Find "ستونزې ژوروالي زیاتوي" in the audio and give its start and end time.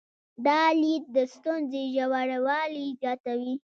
1.33-3.53